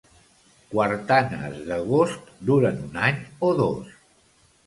Quartanes 0.69 1.59
d'agost 1.67 2.33
duren 2.51 2.81
un 2.87 2.99
any 3.09 3.19
o 3.51 3.51
dos. 3.63 3.93